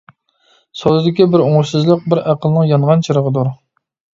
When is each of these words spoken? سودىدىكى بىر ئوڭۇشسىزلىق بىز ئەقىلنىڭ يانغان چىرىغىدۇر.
سودىدىكى 0.79 1.27
بىر 1.35 1.43
ئوڭۇشسىزلىق 1.45 2.09
بىز 2.15 2.25
ئەقىلنىڭ 2.33 2.69
يانغان 2.73 3.05
چىرىغىدۇر. 3.11 3.53